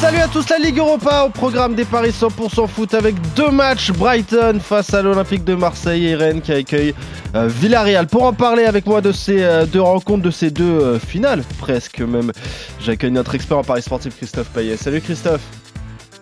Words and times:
Salut 0.00 0.16
à 0.16 0.28
tous, 0.28 0.48
la 0.48 0.56
Ligue 0.56 0.78
Europa 0.78 1.24
au 1.26 1.28
programme 1.28 1.74
des 1.74 1.84
paris 1.84 2.08
100% 2.08 2.66
foot 2.68 2.94
avec 2.94 3.16
deux 3.36 3.50
matchs. 3.50 3.92
Brighton 3.92 4.58
face 4.58 4.94
à 4.94 5.02
l'Olympique 5.02 5.44
de 5.44 5.54
Marseille 5.54 6.06
et 6.06 6.14
Rennes 6.14 6.40
qui 6.40 6.52
accueille 6.52 6.94
euh, 7.34 7.48
Villarreal. 7.48 8.06
Pour 8.06 8.22
en 8.22 8.32
parler 8.32 8.64
avec 8.64 8.86
moi 8.86 9.02
de 9.02 9.12
ces 9.12 9.42
euh, 9.42 9.66
deux 9.66 9.82
rencontres, 9.82 10.22
de 10.22 10.30
ces 10.30 10.50
deux 10.50 10.64
euh, 10.64 10.98
finales, 10.98 11.42
presque 11.58 12.00
même, 12.00 12.32
j'accueille 12.80 13.10
notre 13.10 13.34
expert 13.34 13.58
en 13.58 13.62
paris 13.62 13.82
sportif 13.82 14.16
Christophe 14.16 14.48
Payet. 14.48 14.78
Salut 14.78 15.02
Christophe. 15.02 15.42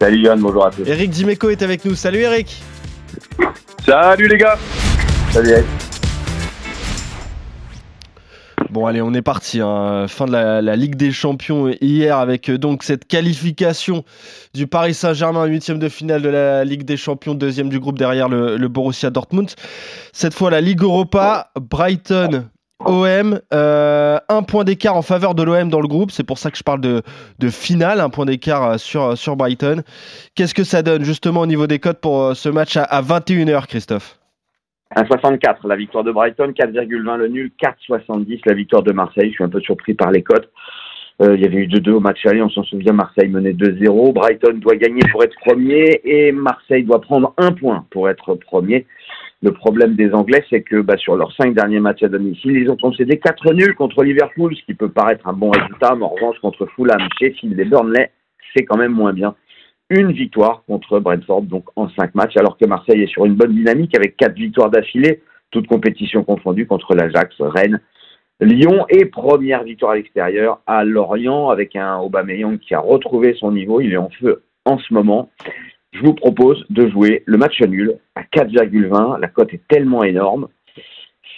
Salut 0.01 0.23
Yann, 0.23 0.41
bonjour 0.41 0.67
à 0.67 0.73
tous. 0.73 0.83
Eric 0.85 1.11
Dimeco 1.11 1.49
est 1.49 1.63
avec 1.63 1.85
nous. 1.85 1.95
Salut 1.95 2.19
Eric. 2.19 2.61
Salut 3.87 4.27
les 4.27 4.39
gars. 4.39 4.59
Salut 5.31 5.51
Eric. 5.51 5.88
Bon 8.71 8.85
allez, 8.85 9.01
on 9.01 9.15
est 9.15 9.23
parti. 9.23 9.61
hein. 9.61 10.07
Fin 10.09 10.27
de 10.27 10.33
la, 10.33 10.77
Ligue 10.77 10.97
des 10.97 11.11
Champions 11.11 11.69
hier 11.81 12.19
avec 12.19 12.51
euh, 12.51 12.59
donc 12.59 12.83
cette 12.83 13.07
qualification 13.07 14.05
du 14.53 14.67
Paris 14.67 14.93
Saint-Germain 14.93 15.47
huitième 15.47 15.79
de 15.79 15.89
finale 15.89 16.21
de 16.21 16.29
la 16.29 16.65
Ligue 16.65 16.83
des 16.85 16.99
Champions, 16.99 17.35
deuxième 17.35 17.71
du 17.71 17.81
groupe 17.81 17.99
derrière 17.99 18.29
le, 18.29 18.69
Borussia 18.69 19.09
Dortmund. 19.09 19.51
Cette 20.13 20.35
fois 20.35 20.51
la 20.51 20.61
Ligue 20.61 20.83
Europa, 20.83 21.51
Brighton. 21.59 22.45
OM, 22.85 23.41
euh, 23.53 24.21
un 24.29 24.43
point 24.45 24.63
d'écart 24.63 24.95
en 24.95 25.03
faveur 25.03 25.35
de 25.35 25.43
l'OM 25.43 25.69
dans 25.69 25.81
le 25.81 25.89
groupe, 25.89 26.13
c'est 26.13 26.23
pour 26.23 26.39
ça 26.39 26.53
que 26.53 26.57
je 26.57 26.63
parle 26.63 26.81
de, 26.81 27.03
finale, 27.51 28.01
un 28.01 28.09
point 28.09 28.25
d'écart 28.25 28.79
euh, 28.95 29.17
sur, 29.17 29.37
Brighton. 29.37 29.83
Qu'est-ce 30.37 30.55
que 30.55 30.63
ça 30.63 30.83
donne 30.83 31.03
justement 31.03 31.41
au 31.41 31.47
niveau 31.47 31.67
des 31.67 31.81
cotes 31.81 31.99
pour 31.99 32.37
ce 32.37 32.49
match 32.49 32.77
à, 32.77 32.85
à 32.85 33.03
21h, 33.03 33.67
Christophe? 33.67 34.18
1,64 34.97 35.67
la 35.69 35.77
victoire 35.77 36.05
de 36.05 36.13
Brighton, 36.13 36.53
4,20 36.59 37.17
le 37.17 37.29
nul, 37.29 37.51
4,70 37.63 38.41
la 38.47 38.55
victoire 38.55 38.83
de 38.83 38.93
Marseille. 38.93 39.29
Je 39.29 39.35
suis 39.35 39.45
un 39.45 39.49
peu 39.49 39.61
surpris 39.61 39.95
par 39.95 40.11
les 40.11 40.23
cotes. 40.23 40.51
Euh, 41.21 41.35
il 41.35 41.43
y 41.43 41.47
avait 41.47 41.57
eu 41.59 41.67
2-2 41.67 41.91
au 41.91 42.01
match 42.01 42.25
aller, 42.27 42.41
on 42.43 42.49
s'en 42.49 42.63
souvient, 42.63 42.93
Marseille 42.93 43.29
menait 43.29 43.53
2-0. 43.53 44.13
Brighton 44.13 44.55
doit 44.55 44.77
gagner 44.77 45.03
pour 45.11 45.25
être 45.25 45.35
premier 45.45 46.01
et 46.05 46.31
Marseille 46.31 46.85
doit 46.85 47.01
prendre 47.01 47.35
un 47.39 47.51
point 47.51 47.85
pour 47.91 48.09
être 48.09 48.35
premier. 48.37 48.87
Le 49.43 49.53
problème 49.53 49.95
des 49.95 50.13
Anglais, 50.13 50.45
c'est 50.49 50.63
que 50.63 50.81
bah, 50.81 50.97
sur 50.97 51.17
leurs 51.17 51.33
cinq 51.35 51.55
derniers 51.55 51.81
matchs 51.81 52.05
à 52.05 52.09
domicile, 52.09 52.57
ils 52.57 52.71
ont 52.71 52.77
concédé 52.77 53.19
4 53.19 53.53
nuls 53.53 53.75
contre 53.75 54.05
Liverpool, 54.05 54.55
ce 54.55 54.63
qui 54.65 54.75
peut 54.75 54.91
paraître 54.91 55.27
un 55.27 55.33
bon 55.33 55.51
résultat, 55.51 55.95
mais 55.97 56.05
en 56.05 56.09
revanche, 56.09 56.39
contre 56.41 56.67
Fulham, 56.67 57.01
Sheffield 57.21 57.59
et 57.59 57.65
Burnley, 57.65 58.11
c'est 58.57 58.65
quand 58.65 58.77
même 58.77 58.93
moins 58.93 59.13
bien. 59.13 59.35
Une 59.91 60.13
victoire 60.13 60.65
contre 60.67 61.01
Brentford, 61.01 61.43
donc 61.43 61.65
en 61.75 61.89
cinq 61.91 62.15
matchs, 62.15 62.37
alors 62.37 62.59
que 62.59 62.67
Marseille 62.67 63.03
est 63.03 63.07
sur 63.07 63.25
une 63.25 63.35
bonne 63.35 63.55
dynamique 63.55 63.97
avec 63.97 64.17
quatre 64.17 64.35
victoires 64.35 64.71
d'affilée, 64.71 65.23
toutes 65.51 65.67
compétitions 65.67 66.25
confondues 66.25 66.67
contre 66.67 66.95
l'Ajax, 66.95 67.35
Rennes, 67.41 67.81
Lyon 68.41 68.87
et 68.89 69.07
première 69.07 69.65
victoire 69.65 69.93
à 69.93 69.97
l'extérieur 69.97 70.61
à 70.67 70.85
Lorient 70.85 71.49
avec 71.49 71.75
un 71.75 71.99
Aubameyang 71.99 72.59
qui 72.59 72.75
a 72.75 72.81
retrouvé 72.81 73.35
son 73.35 73.51
niveau, 73.51 73.81
il 73.81 73.93
est 73.93 73.97
en 73.97 74.11
feu 74.11 74.43
en 74.65 74.79
ce 74.79 74.93
moment. 74.95 75.31
Je 75.93 76.01
vous 76.01 76.15
propose 76.15 76.65
de 76.71 76.89
jouer 76.89 77.23
le 77.27 77.39
match 77.39 77.61
nul 77.63 77.95
à 78.15 78.23
4,20, 78.23 79.19
la 79.19 79.29
cote 79.29 79.55
est 79.55 79.67
tellement 79.69 80.05
énorme. 80.05 80.49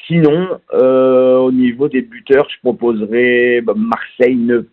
Sinon, 0.07 0.59
euh, 0.75 1.37
au 1.39 1.53
niveau 1.53 1.89
des 1.89 2.03
buteurs, 2.03 2.49
je 2.51 2.59
proposerais 2.61 3.61
bah, 3.63 3.75
Marseille 3.77 4.37
ne, 4.37 4.69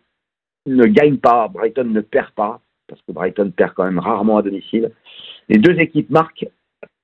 ne 0.66 0.86
gagne 0.86 1.17
pas, 1.17 1.47
Brighton 1.47 1.86
ne 1.86 2.02
perd 2.02 2.31
pas, 2.31 2.59
parce 2.88 3.02
que 3.02 3.12
Brighton 3.12 3.52
perd 3.56 3.74
quand 3.74 3.86
même 3.86 4.00
rarement 4.00 4.38
à 4.38 4.42
domicile. 4.42 4.92
Les 5.50 5.58
deux 5.58 5.80
équipes 5.80 6.10
marquent 6.10 6.48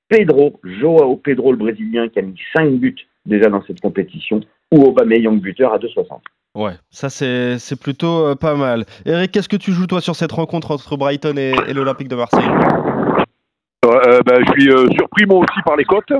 Pedro, 0.08 0.60
Joao 0.64 1.16
Pedro, 1.16 1.52
le 1.52 1.58
Brésilien, 1.58 2.08
qui 2.08 2.18
a 2.18 2.22
mis 2.22 2.38
5 2.54 2.72
buts 2.74 3.06
déjà 3.26 3.48
dans 3.48 3.62
cette 3.64 3.80
compétition, 3.80 4.40
ou 4.72 4.82
Aubameyang 4.82 5.40
buteur 5.40 5.72
à 5.72 5.78
2,60. 5.78 6.20
Ouais, 6.54 6.74
ça 6.90 7.10
c'est 7.10 7.58
c'est 7.58 7.80
plutôt 7.80 8.26
euh, 8.26 8.34
pas 8.36 8.54
mal. 8.54 8.84
Eric, 9.06 9.32
qu'est-ce 9.32 9.48
que 9.48 9.56
tu 9.56 9.72
joues 9.72 9.86
toi 9.86 10.00
sur 10.00 10.14
cette 10.14 10.30
rencontre 10.30 10.70
entre 10.70 10.96
Brighton 10.96 11.36
et, 11.36 11.54
et 11.66 11.72
l'Olympique 11.72 12.08
de 12.08 12.16
Marseille? 12.16 12.48
Euh, 13.84 14.20
ben, 14.24 14.42
je 14.46 14.52
suis 14.52 14.70
euh, 14.70 14.86
surpris 14.92 15.26
moi 15.26 15.38
aussi 15.38 15.62
par 15.64 15.76
les 15.76 15.84
cotes. 15.84 16.12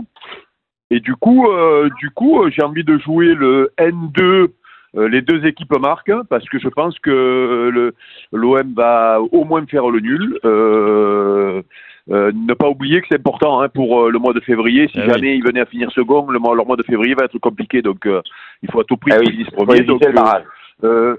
Et 0.90 1.00
du 1.00 1.16
coup, 1.16 1.48
euh, 1.50 1.88
du 1.98 2.10
coup, 2.10 2.42
euh, 2.42 2.50
j'ai 2.50 2.62
envie 2.62 2.84
de 2.84 2.98
jouer 2.98 3.34
le 3.34 3.72
N2. 3.78 4.48
Euh, 4.96 5.08
les 5.08 5.22
deux 5.22 5.44
équipes 5.46 5.76
marquent 5.78 6.12
parce 6.28 6.48
que 6.48 6.58
je 6.58 6.68
pense 6.68 6.98
que 7.00 7.70
le 7.72 7.94
l'OM 8.32 8.74
va 8.74 9.20
au 9.20 9.44
moins 9.44 9.64
faire 9.66 9.88
le 9.90 10.00
nul. 10.00 10.38
Euh, 10.44 11.62
euh, 12.10 12.32
ne 12.34 12.52
pas 12.52 12.68
oublier 12.68 13.00
que 13.00 13.06
c'est 13.08 13.14
important 13.18 13.62
hein, 13.62 13.68
pour 13.70 14.02
euh, 14.02 14.10
le 14.10 14.18
mois 14.18 14.34
de 14.34 14.40
février. 14.40 14.88
Si 14.88 14.98
Ah 14.98 15.04
oui. 15.06 15.12
jamais 15.14 15.36
ils 15.36 15.42
venaient 15.44 15.60
à 15.62 15.66
finir 15.66 15.90
second, 15.90 16.30
le 16.30 16.38
mois, 16.38 16.54
leur 16.54 16.66
mois 16.66 16.76
de 16.76 16.82
février 16.82 17.14
va 17.14 17.24
être 17.24 17.38
compliqué. 17.38 17.80
Donc, 17.80 18.04
euh, 18.06 18.20
il 18.62 18.70
faut 18.70 18.80
à 18.80 18.84
tout 18.84 18.98
prix 18.98 19.12
Ah 19.14 19.20
qu'ils 19.20 19.38
oui, 19.38 19.44
premier. 19.50 19.80
Donc, 19.84 20.04
le 20.04 20.12
barrage. 20.12 20.44
euh, 20.84 21.16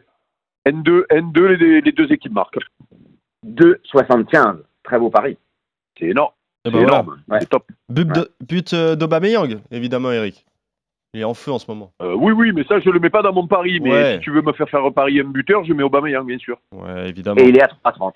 N2, 0.68 1.06
N2 1.10 1.42
les, 1.56 1.82
les 1.82 1.92
deux 1.92 2.12
équipes 2.12 2.34
marquent. 2.34 2.60
2,75, 3.48 4.58
très 4.84 5.00
beau 5.00 5.10
pari. 5.10 5.38
C'est 6.00 6.06
énorme. 6.08 6.32
Eh 6.66 6.70
C'est 6.70 6.72
voilà. 6.72 6.88
énorme. 6.88 7.18
Ouais. 7.30 7.38
C'est 7.42 7.50
top. 7.50 7.64
But, 7.90 8.08
de- 8.08 8.30
but 8.48 8.74
euh, 8.74 8.96
d'Aubameyang, 8.96 9.58
évidemment, 9.72 10.12
Eric. 10.12 10.46
Il 11.16 11.22
est 11.22 11.24
en 11.24 11.34
feu 11.34 11.50
en 11.54 11.60
ce 11.60 11.66
moment. 11.72 11.94
Euh, 12.02 12.14
oui, 12.14 12.34
oui, 12.34 12.52
mais 12.54 12.66
ça, 12.66 12.78
je 12.82 12.90
le 12.90 13.00
mets 13.00 13.10
pas 13.10 13.22
dans 13.22 13.32
mon 13.32 13.48
pari. 13.48 13.80
Mais 13.80 13.90
Ouais. 13.90 14.14
si 14.16 14.20
tu 14.20 14.32
veux 14.32 14.42
me 14.42 14.52
faire 14.52 14.68
faire 14.70 14.84
reparier 14.84 15.22
un 15.22 15.30
buteur, 15.30 15.64
je 15.64 15.72
mets 15.72 15.82
Aubameyang, 15.82 16.26
bien 16.26 16.38
sûr. 16.38 16.58
Ouais, 16.74 17.08
évidemment. 17.08 17.40
Et 17.40 17.48
il 17.48 17.58
est 17.58 17.62
à 17.64 17.68
3,30. 17.86 18.16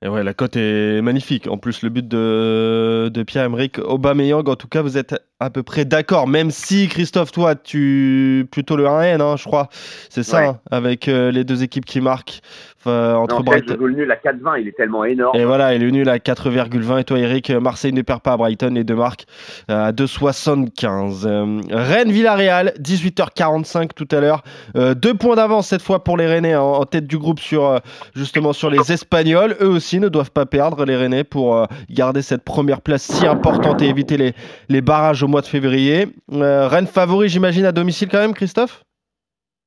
Et 0.00 0.08
ouais, 0.08 0.22
la 0.24 0.32
cote 0.32 0.56
est 0.56 1.02
magnifique. 1.02 1.46
En 1.48 1.58
plus, 1.58 1.82
le 1.82 1.90
but 1.90 2.08
de, 2.08 3.10
de 3.12 3.22
Pierre-Emerick 3.24 3.78
Aubameyang, 3.78 4.48
en 4.48 4.56
tout 4.56 4.68
cas, 4.68 4.80
vous 4.80 4.96
êtes 4.96 5.14
à 5.44 5.50
peu 5.50 5.62
près 5.62 5.84
d'accord. 5.84 6.26
Même 6.26 6.50
si, 6.50 6.88
Christophe, 6.88 7.32
toi, 7.32 7.54
tu 7.54 8.46
plutôt 8.50 8.76
le 8.76 8.84
1N, 8.86 9.20
hein, 9.20 9.36
je 9.36 9.44
crois. 9.44 9.68
C'est 10.10 10.22
ça, 10.22 10.38
Ouais. 10.40 10.46
hein, 10.48 10.58
avec 10.70 11.08
euh, 11.08 11.30
les 11.30 11.44
deux 11.44 11.62
équipes 11.62 11.84
qui 11.84 12.00
marquent 12.00 12.40
enfin, 12.80 13.14
entre 13.14 13.34
En 13.36 13.38
fait, 13.38 13.44
Brighton. 13.44 13.76
le 13.80 13.90
nul 13.92 14.10
à 14.10 14.16
4,20, 14.16 14.60
il 14.60 14.68
est 14.68 14.76
tellement 14.76 15.04
énorme. 15.04 15.36
Et 15.38 15.44
voilà, 15.44 15.74
il 15.74 15.82
est 15.82 15.90
nul 15.90 16.08
à 16.08 16.18
4,20. 16.18 17.00
Et 17.00 17.04
toi, 17.04 17.18
Eric, 17.18 17.50
Marseille 17.50 17.92
ne 17.92 18.02
perd 18.02 18.20
pas 18.20 18.32
à 18.32 18.36
Brighton. 18.36 18.72
Les 18.74 18.84
deux 18.84 18.94
marques 18.96 19.26
euh, 19.70 19.86
à 19.88 19.92
2,75. 19.92 21.22
Euh, 21.26 21.60
Rennes-Villarreal, 21.70 22.72
18h45 22.80 23.90
tout 23.94 24.08
à 24.10 24.20
l'heure. 24.20 24.42
Euh, 24.76 24.94
deux 24.94 25.14
points 25.14 25.36
d'avance 25.36 25.68
cette 25.68 25.82
fois 25.82 26.02
pour 26.04 26.16
les 26.16 26.26
Rennais 26.26 26.56
en, 26.56 26.72
en 26.74 26.84
tête 26.84 27.06
du 27.06 27.18
groupe 27.18 27.40
sur 27.40 27.64
euh, 27.66 27.78
justement 28.14 28.52
sur 28.52 28.70
les 28.70 28.92
Espagnols. 28.92 29.56
Eux 29.60 29.68
aussi 29.68 30.00
ne 30.00 30.08
doivent 30.08 30.30
pas 30.30 30.46
perdre 30.46 30.84
les 30.84 30.96
Rennais 30.96 31.24
pour 31.24 31.56
euh, 31.56 31.64
garder 31.90 32.22
cette 32.22 32.44
première 32.44 32.80
place 32.80 33.02
si 33.02 33.26
importante 33.26 33.82
et 33.82 33.88
éviter 33.88 34.16
les, 34.16 34.34
les 34.68 34.80
barrages 34.80 35.22
au 35.22 35.28
mois 35.34 35.42
de 35.42 35.46
février. 35.46 36.06
Euh, 36.32 36.68
Rennes 36.68 36.86
favori, 36.86 37.28
j'imagine, 37.28 37.64
à 37.64 37.72
domicile 37.72 38.08
quand 38.08 38.20
même, 38.20 38.34
Christophe? 38.34 38.84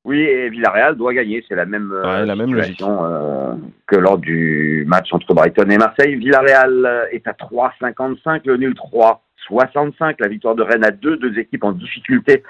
Oui, 0.06 0.22
et 0.22 0.50
Villarreal 0.50 0.96
doit 0.96 1.14
gagner, 1.14 1.44
c'est 1.48 1.56
la 1.56 1.66
même, 1.66 1.92
Ouais, 1.92 2.26
la 2.26 2.36
même 2.38 2.50
situation 2.64 3.04
euh, 3.04 3.54
que 3.86 3.98
lors 3.98 4.18
du 4.18 4.86
match 4.88 5.10
entre 5.12 5.34
Brighton 5.34 5.70
et 5.70 5.78
Marseille. 5.78 6.16
Villarreal 6.16 7.10
est 7.12 7.28
à 7.28 7.34
3,55, 7.34 8.42
le 8.46 8.56
nul 8.56 8.74
3,65, 8.74 10.16
la 10.20 10.30
victoire 10.30 10.56
de 10.56 10.64
Rennes 10.64 10.86
à 10.86 10.92
2, 10.92 11.18
deux 11.18 11.38
équipes 11.38 11.66
en 11.66 11.74
difficulté 11.74 12.44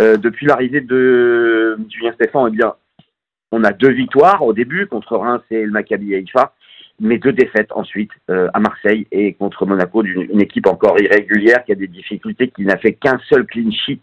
Euh, 0.00 0.16
depuis 0.16 0.46
l'arrivée 0.46 0.80
de 0.80 1.76
Julien 1.90 2.12
Stéphan. 2.12 2.46
Eh 2.46 2.50
bien, 2.50 2.74
on 3.50 3.64
a 3.64 3.72
deux 3.72 3.90
victoires 3.90 4.42
au 4.42 4.52
début 4.52 4.86
contre 4.86 5.16
Reims 5.16 5.42
et 5.50 5.64
le 5.64 5.72
Maccabi 5.72 6.14
Haïfa, 6.14 6.52
mais 7.00 7.18
deux 7.18 7.32
défaites 7.32 7.70
ensuite 7.72 8.10
euh, 8.30 8.48
à 8.54 8.60
Marseille 8.60 9.06
et 9.12 9.34
contre 9.34 9.66
Monaco, 9.66 10.02
d'une 10.02 10.22
une 10.22 10.40
équipe 10.40 10.66
encore 10.66 11.00
irrégulière 11.00 11.64
qui 11.64 11.72
a 11.72 11.76
des 11.76 11.86
difficultés, 11.86 12.48
qui 12.48 12.62
n'a 12.62 12.76
fait 12.76 12.94
qu'un 12.94 13.18
seul 13.28 13.46
clean 13.46 13.70
sheet 13.70 14.00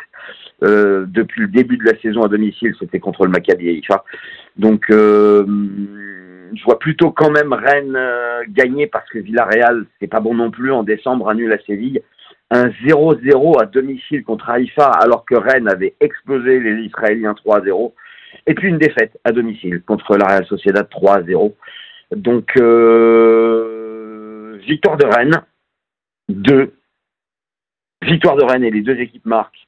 euh, 0.63 1.06
depuis 1.07 1.41
le 1.41 1.47
début 1.47 1.78
de 1.78 1.83
la 1.83 2.00
saison 2.00 2.23
à 2.23 2.28
domicile, 2.28 2.73
c'était 2.79 3.00
contre 3.00 3.25
le 3.25 3.31
Maccabi 3.31 3.69
Haïfa. 3.69 4.03
Donc, 4.57 4.85
euh, 4.89 5.45
je 6.53 6.63
vois 6.63 6.80
plutôt 6.80 7.12
quand 7.12 7.30
même 7.30 7.51
Rennes 7.51 7.95
euh, 7.95 8.42
gagner 8.47 8.88
parce 8.88 9.09
que 9.09 9.19
Villarreal, 9.19 9.86
c'est 10.00 10.07
pas 10.07 10.21
bon 10.21 10.33
non 10.33 10.51
plus 10.51 10.71
en 10.71 10.83
décembre, 10.83 11.30
un 11.30 11.36
nul 11.36 11.51
à 11.51 11.57
Séville. 11.65 12.01
Un 12.51 12.68
0-0 12.68 13.62
à 13.62 13.65
domicile 13.65 14.24
contre 14.24 14.50
Haïfa 14.50 14.86
alors 14.86 15.25
que 15.25 15.36
Rennes 15.36 15.68
avait 15.68 15.95
explosé 16.00 16.59
les 16.59 16.83
Israéliens 16.83 17.33
3-0. 17.45 17.92
Et 18.47 18.53
puis 18.53 18.69
une 18.69 18.77
défaite 18.77 19.18
à 19.24 19.31
domicile 19.31 19.81
contre 19.81 20.15
la 20.15 20.27
Real 20.27 20.45
Sociedad 20.45 20.88
3-0. 20.89 21.53
Donc, 22.12 22.52
euh, 22.57 24.60
victoire 24.68 24.98
de 24.98 25.06
Rennes, 25.06 25.42
2. 26.30 26.74
Victoire 28.04 28.36
de 28.36 28.44
Rennes 28.44 28.63
et 28.63 28.72
les 28.72 28.81
deux 28.81 29.00
équipes 29.00 29.25
marquent 29.25 29.66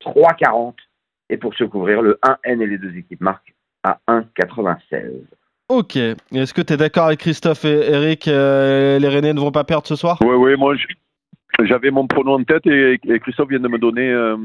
3,40. 0.00 0.74
Et 1.30 1.36
pour 1.36 1.54
se 1.54 1.64
couvrir, 1.64 2.02
le 2.02 2.18
1N 2.22 2.60
et 2.60 2.66
les 2.66 2.78
deux 2.78 2.96
équipes 2.96 3.20
marquent 3.20 3.54
à 3.82 3.98
1,96. 4.08 5.22
Ok. 5.68 5.96
Est-ce 5.96 6.52
que 6.52 6.62
tu 6.62 6.72
es 6.72 6.76
d'accord 6.76 7.06
avec 7.06 7.20
Christophe 7.20 7.64
et 7.64 7.92
Eric 7.92 8.26
euh, 8.26 8.98
Les 8.98 9.08
Rennais 9.08 9.32
ne 9.32 9.40
vont 9.40 9.52
pas 9.52 9.64
perdre 9.64 9.86
ce 9.86 9.94
soir? 9.94 10.18
Oui, 10.20 10.34
oui, 10.34 10.56
moi, 10.56 10.74
j'avais 11.62 11.90
mon 11.90 12.06
pronom 12.06 12.34
en 12.34 12.44
tête 12.44 12.66
et, 12.66 12.98
et 13.04 13.20
Christophe 13.20 13.50
vient 13.50 13.60
de 13.60 13.68
me 13.68 13.78
donner 13.78 14.10
euh, 14.10 14.36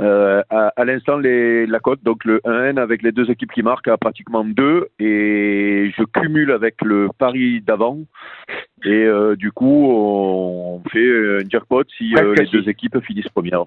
Euh, 0.00 0.42
à, 0.48 0.68
à 0.76 0.84
l'instant, 0.84 1.16
les- 1.18 1.66
la 1.66 1.80
cote, 1.80 2.02
donc 2.04 2.24
le 2.24 2.40
1N 2.44 2.78
avec 2.78 3.02
les 3.02 3.10
deux 3.10 3.28
équipes 3.30 3.50
qui 3.52 3.62
marquent 3.62 3.88
à 3.88 3.96
pratiquement 3.96 4.44
2 4.44 4.86
et 5.00 5.90
je 5.96 6.02
cumule 6.04 6.52
avec 6.52 6.76
le 6.82 7.08
pari 7.18 7.60
d'avant 7.62 7.98
et 8.84 8.90
euh, 9.04 9.34
du 9.34 9.50
coup 9.50 9.86
on 9.90 10.80
fait 10.92 11.40
un 11.42 11.48
jackpot 11.48 11.82
si 11.96 12.14
euh, 12.16 12.34
les 12.38 12.46
deux 12.46 12.68
équipes 12.68 13.00
finissent 13.00 13.28
premières. 13.28 13.64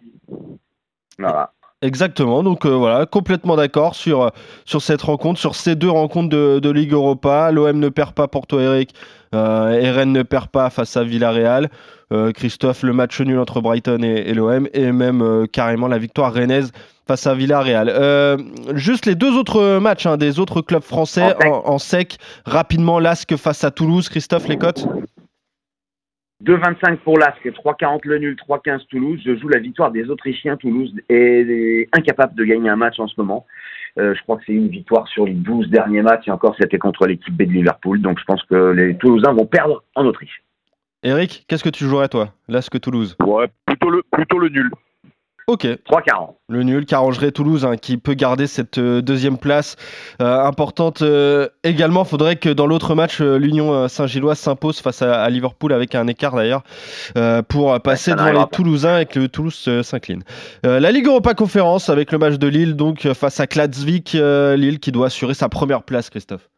Voilà. 1.19 1.51
Exactement, 1.83 2.43
donc 2.43 2.67
euh, 2.67 2.69
voilà, 2.69 3.07
complètement 3.07 3.55
d'accord 3.55 3.95
sur, 3.95 4.21
euh, 4.21 4.29
sur 4.65 4.83
cette 4.83 5.01
rencontre, 5.01 5.39
sur 5.39 5.55
ces 5.55 5.75
deux 5.75 5.89
rencontres 5.89 6.29
de, 6.29 6.59
de 6.59 6.69
Ligue 6.69 6.93
Europa. 6.93 7.49
L'OM 7.51 7.79
ne 7.79 7.89
perd 7.89 8.11
pas 8.13 8.27
pour 8.27 8.45
toi, 8.45 8.61
Eric. 8.61 8.93
Euh, 9.33 9.71
et 9.71 9.89
Rennes 9.89 10.11
ne 10.11 10.21
perd 10.21 10.49
pas 10.49 10.69
face 10.69 10.95
à 10.95 11.03
Villarreal. 11.03 11.69
Euh, 12.13 12.31
Christophe, 12.33 12.83
le 12.83 12.93
match 12.93 13.19
nul 13.21 13.39
entre 13.39 13.61
Brighton 13.61 14.03
et, 14.03 14.29
et 14.29 14.33
l'OM. 14.35 14.67
Et 14.73 14.91
même 14.91 15.47
carrément 15.51 15.87
la 15.87 15.97
victoire 15.97 16.31
rennaise 16.33 16.71
face 17.07 17.25
à 17.25 17.33
Villarreal. 17.33 17.89
Juste 18.75 19.07
les 19.07 19.15
deux 19.15 19.35
autres 19.35 19.79
matchs 19.79 20.05
hein, 20.05 20.17
des 20.17 20.39
autres 20.39 20.61
clubs 20.61 20.83
français 20.83 21.23
En 21.23 21.39
sec. 21.39 21.47
en, 21.47 21.63
en 21.65 21.77
sec. 21.79 22.17
Rapidement, 22.45 22.99
Lasque 22.99 23.35
face 23.37 23.63
à 23.63 23.71
Toulouse. 23.71 24.07
Christophe, 24.07 24.47
les 24.47 24.57
cotes? 24.57 24.85
2,25 26.43 26.97
pour 26.97 27.17
l'Asque, 27.17 27.45
3,40 27.45 28.01
le 28.05 28.17
nul, 28.17 28.35
3,15 28.35 28.87
Toulouse. 28.87 29.21
Je 29.23 29.35
joue 29.37 29.47
la 29.47 29.59
victoire 29.59 29.91
des 29.91 30.09
Autrichiens. 30.09 30.57
Toulouse 30.57 30.93
est 31.09 31.87
incapable 31.93 32.35
de 32.35 32.43
gagner 32.43 32.69
un 32.69 32.75
match 32.75 32.99
en 32.99 33.07
ce 33.07 33.13
moment. 33.17 33.45
Euh, 33.99 34.15
je 34.15 34.23
crois 34.23 34.37
que 34.37 34.43
c'est 34.47 34.53
une 34.53 34.69
victoire 34.69 35.07
sur 35.07 35.25
les 35.25 35.33
12 35.33 35.69
derniers 35.69 36.01
matchs 36.01 36.27
et 36.27 36.31
encore 36.31 36.55
c'était 36.59 36.77
contre 36.77 37.05
l'équipe 37.05 37.35
B 37.35 37.43
de 37.43 37.51
Liverpool. 37.51 38.01
Donc 38.01 38.19
je 38.19 38.23
pense 38.23 38.41
que 38.43 38.71
les 38.71 38.95
Toulousains 38.97 39.33
vont 39.33 39.45
perdre 39.45 39.83
en 39.95 40.05
Autriche. 40.05 40.43
Eric, 41.03 41.45
qu'est-ce 41.47 41.63
que 41.63 41.69
tu 41.69 41.85
jouerais 41.85 42.07
toi? 42.07 42.29
Lasque-Toulouse. 42.47 43.17
Ouais, 43.25 43.47
plutôt 43.65 43.89
le 43.89 44.03
plutôt 44.11 44.39
le 44.39 44.49
nul. 44.49 44.69
Ok, 45.47 45.65
3,40. 45.65 46.35
Le 46.49 46.63
nul 46.63 46.85
qui 46.85 46.95
arrangerait 46.95 47.31
Toulouse, 47.31 47.65
hein, 47.65 47.77
qui 47.77 47.97
peut 47.97 48.13
garder 48.13 48.47
cette 48.47 48.77
euh, 48.77 49.01
deuxième 49.01 49.37
place 49.37 49.75
euh, 50.21 50.43
importante. 50.43 51.01
euh, 51.01 51.47
également, 51.63 52.03
faudrait 52.03 52.35
que 52.35 52.49
dans 52.49 52.67
l'autre 52.67 52.95
match, 52.95 53.19
l'Union 53.21 53.87
Saint-Gilloise 53.87 54.39
s'impose 54.39 54.79
face 54.79 55.01
à, 55.01 55.21
à 55.21 55.29
Liverpool 55.29 55.73
avec 55.73 55.95
un 55.95 56.07
écart 56.07 56.35
d'ailleurs 56.35 56.63
pour 57.47 57.79
passer 57.81 58.11
devant 58.11 58.31
les. 58.31 58.45
Toulousains 58.51 58.99
et 58.99 59.05
que 59.05 59.19
le 59.19 59.27
Toulouse 59.29 59.81
s'incline. 59.81 60.23
La 60.63 60.91
Ligue 60.91 61.07
Europa 61.07 61.33
Conférence 61.33 61.89
avec 61.89 62.11
le 62.11 62.17
match 62.17 62.35
de 62.35 62.47
Lille 62.47 62.75
donc 62.75 63.07
face 63.13 63.39
à 63.39 63.47
Kladsvik, 63.47 64.15
euh, 64.15 64.55
Lille 64.55 64.79
qui 64.79 64.91
doit 64.91 65.07
assurer 65.07 65.33
sa 65.33 65.49
première 65.49 65.83
place, 65.83 66.09
Christophe. 66.09 66.49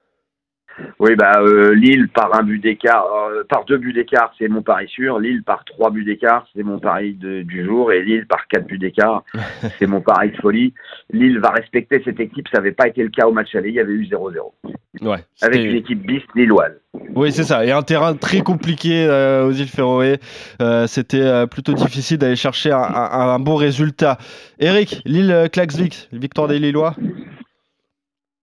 Oui, 1.00 1.16
bah 1.16 1.34
euh, 1.42 1.75
Lille 1.75 2.08
par 2.10 2.34
un 2.36 2.44
but 2.44 2.60
d'écart, 2.60 3.06
euh, 3.14 3.44
par 3.48 3.64
deux 3.66 3.78
buts 3.78 3.94
d'écart, 3.94 4.34
c'est 4.40 4.48
mon 4.48 4.62
pari 4.64 4.88
sûr. 4.88 5.20
Lille 5.20 5.44
par 5.44 5.64
trois 5.66 5.92
buts 5.92 6.04
d'écart, 6.04 6.48
c'est 6.56 6.64
mon 6.64 6.80
pari 6.80 7.14
de- 7.14 7.44
du 7.44 7.64
jour. 7.64 7.92
Et 7.92 8.02
Lille 8.04 8.25
par 8.28 8.48
quatre 8.48 8.66
buts 8.66 8.80
d'écart, 8.80 9.24
c'est 9.80 9.86
mon 9.86 10.02
pari 10.02 10.31
de 10.31 10.38
folie. 10.38 10.74
Lille 11.12 11.40
va 11.40 11.50
respecter 11.50 12.02
cette 12.04 12.20
équipe. 12.20 12.48
Ça 12.52 12.58
n'avait 12.58 12.72
pas 12.72 12.88
été 12.88 13.04
le 13.04 13.10
cas 13.10 13.28
au 13.28 13.31
match 13.34 13.54
aller. 13.56 13.70
Il 13.70 13.75
y 13.75 13.80
avait 13.80 13.94
eu 13.94 14.06
0-0 14.06 14.54
Ouais. 15.02 15.12
avec 15.12 15.25
c'était- 15.42 15.64
une 15.64 15.75
équipe 15.75 16.06
bis 16.06 16.24
lilloise. 16.36 16.74
Oui, 17.16 17.31
c'est 17.31 17.44
ça. 17.44 17.66
Et 17.66 17.72
un 17.72 17.81
terrain 17.84 18.16
très 18.16 18.42
compliqué 18.42 19.06
euh, 19.08 19.46
aux 19.48 19.52
îles 19.52 19.68
Féroé. 19.68 20.18
Euh, 20.62 20.88
C'était 20.88 21.22
euh, 21.22 21.46
plutôt 21.48 21.74
difficile 21.74 22.18
d'aller 22.18 22.36
chercher 22.36 22.72
un, 22.72 22.78
un- 22.81 23.34
un 23.36 23.40
bon 23.40 23.56
résultat. 23.56 24.18
Eric, 24.60 25.02
Lille-Klaxvik, 25.06 26.10
victoire 26.12 26.48
des 26.48 26.58
Lillois 26.60 26.96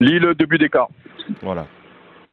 Lille 0.00 0.34
deux 0.38 0.46
buts 0.46 0.58
d'écart. 0.58 0.88
Voilà. 1.42 1.66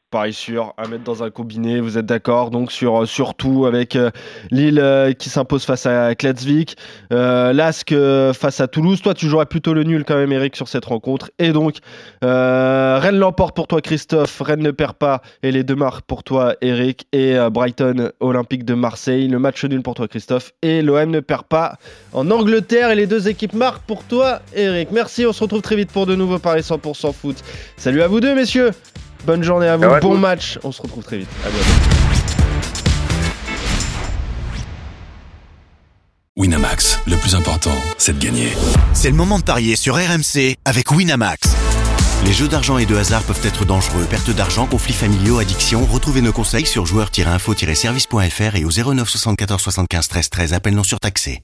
Pareil 0.10 0.32
sûr, 0.32 0.74
à 0.78 0.88
mettre 0.88 1.04
dans 1.04 1.22
un 1.22 1.30
combiné, 1.30 1.82
vous 1.82 1.98
êtes 1.98 2.06
d'accord 2.06 2.50
Donc 2.50 2.72
sur, 2.72 3.06
sur 3.06 3.36
tout 3.36 3.66
avec 3.66 3.98
euh, 3.98 4.10
Lille 4.52 4.80
euh, 4.80 5.12
qui 5.12 5.30
s'impose 5.30 5.66
face 5.66 5.86
à 5.86 6.16
Kladsvik, 6.16 6.78
euh, 7.12 7.52
Lask 7.52 7.92
euh, 7.92 8.32
face 8.32 8.62
à 8.62 8.70
Toulouse. 8.70 9.02
Toi, 9.02 9.14
tu 9.14 9.28
jouerais 9.28 9.48
plutôt 9.48 9.74
le 9.74 9.84
nul 9.84 10.06
quand 10.06 10.16
même, 10.16 10.32
Eric, 10.32 10.56
sur 10.56 10.70
cette 10.70 10.86
rencontre. 10.86 11.30
Et 11.40 11.52
donc, 11.52 11.80
euh, 12.24 13.00
Rennes 13.02 13.18
l'emporte 13.18 13.54
pour 13.54 13.68
toi, 13.68 13.82
Christophe. 13.82 14.40
Rennes 14.40 14.64
ne 14.64 14.72
perd 14.72 14.94
pas. 14.94 15.22
Et 15.44 15.52
les 15.52 15.66
deux 15.66 15.76
marques 15.76 16.06
pour 16.06 16.24
toi, 16.24 16.56
Eric. 16.62 17.06
Et 17.12 17.38
euh, 17.38 17.50
Brighton 17.50 18.14
Olympique 18.22 18.64
de 18.64 18.76
Marseille. 18.76 19.28
Le 19.28 19.40
match 19.40 19.66
nul 19.66 19.82
pour 19.82 19.96
toi, 19.96 20.08
Christophe. 20.08 20.54
Et 20.62 20.82
l'OM 20.84 21.12
ne 21.12 21.20
perd 21.20 21.48
pas 21.48 21.76
en 22.14 22.32
Angleterre. 22.32 22.92
Et 22.92 22.96
les 22.96 23.08
deux 23.08 23.28
équipes 23.28 23.56
marquent 23.56 23.86
pour 23.86 24.06
toi, 24.06 24.40
Eric. 24.56 24.90
Merci, 24.94 25.26
on 25.26 25.34
se 25.34 25.44
retrouve 25.44 25.62
très 25.62 25.76
vite 25.76 25.92
pour 25.92 26.06
de 26.06 26.16
nouveaux 26.16 26.40
paris 26.40 26.62
100% 26.62 27.12
foot. 27.12 27.36
Salut 27.76 28.02
à 28.02 28.08
vous 28.08 28.22
deux, 28.22 28.36
messieurs. 28.36 28.72
Bonne 29.28 29.44
journée 29.44 29.68
à 29.68 29.76
vous, 29.76 29.84
à 29.84 30.00
bon 30.00 30.18
match. 30.18 30.58
On 30.64 30.72
se 30.72 30.82
retrouve 30.82 31.04
très 31.04 31.18
vite. 31.18 31.28
À 31.46 31.50
bientôt. 31.50 31.66
Winamax, 36.38 37.02
le 37.06 37.18
plus 37.18 37.36
important, 37.36 37.76
c'est 37.98 38.18
de 38.18 38.24
gagner. 38.24 38.54
C'est 38.94 39.10
le 39.10 39.18
moment 39.18 39.38
de 39.38 39.44
parier 39.44 39.76
sur 39.76 39.96
RMC 39.96 40.56
avec 40.64 40.92
Winamax. 40.92 41.42
Les 42.24 42.32
jeux 42.32 42.48
d'argent 42.48 42.78
et 42.78 42.86
de 42.86 42.96
hasard 42.96 43.22
peuvent 43.24 43.46
être 43.46 43.66
dangereux. 43.66 44.06
Perte 44.10 44.30
d'argent, 44.30 44.66
conflits 44.66 44.94
familiaux, 44.94 45.40
addiction. 45.40 45.86
Retrouvez 45.86 46.22
nos 46.22 46.32
conseils 46.32 46.66
sur 46.66 46.86
joueurs-info-service.fr 46.86 48.56
et 48.56 48.64
au 48.64 48.70
09 48.70 49.10
74 49.10 49.62
75 49.62 50.08
13 50.08 50.30
13. 50.30 50.54
Appel 50.54 50.74
non 50.74 50.84
surtaxé. 50.84 51.42